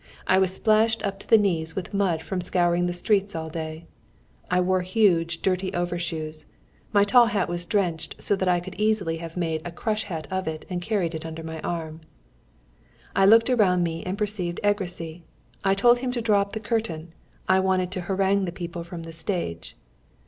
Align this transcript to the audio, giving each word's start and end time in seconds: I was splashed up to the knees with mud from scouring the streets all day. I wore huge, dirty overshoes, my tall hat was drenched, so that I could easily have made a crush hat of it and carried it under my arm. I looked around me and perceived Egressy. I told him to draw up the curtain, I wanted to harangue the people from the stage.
I 0.25 0.39
was 0.39 0.51
splashed 0.51 1.03
up 1.03 1.19
to 1.19 1.27
the 1.29 1.37
knees 1.37 1.75
with 1.75 1.93
mud 1.93 2.23
from 2.23 2.41
scouring 2.41 2.87
the 2.87 2.91
streets 2.93 3.35
all 3.35 3.49
day. 3.51 3.85
I 4.49 4.59
wore 4.59 4.81
huge, 4.81 5.43
dirty 5.43 5.71
overshoes, 5.75 6.47
my 6.91 7.03
tall 7.03 7.27
hat 7.27 7.47
was 7.47 7.67
drenched, 7.67 8.15
so 8.17 8.35
that 8.37 8.47
I 8.47 8.61
could 8.61 8.73
easily 8.81 9.17
have 9.17 9.37
made 9.37 9.61
a 9.63 9.71
crush 9.71 10.05
hat 10.05 10.25
of 10.31 10.47
it 10.47 10.65
and 10.71 10.81
carried 10.81 11.13
it 11.13 11.23
under 11.23 11.43
my 11.43 11.59
arm. 11.59 12.01
I 13.15 13.27
looked 13.27 13.51
around 13.51 13.83
me 13.83 14.03
and 14.03 14.17
perceived 14.17 14.59
Egressy. 14.63 15.21
I 15.63 15.75
told 15.75 15.99
him 15.99 16.09
to 16.13 16.19
draw 16.21 16.41
up 16.41 16.53
the 16.53 16.59
curtain, 16.59 17.13
I 17.47 17.59
wanted 17.59 17.91
to 17.91 18.01
harangue 18.01 18.45
the 18.45 18.51
people 18.51 18.83
from 18.83 19.03
the 19.03 19.13
stage. 19.13 19.77